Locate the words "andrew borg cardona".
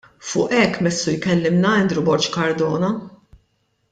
1.81-2.91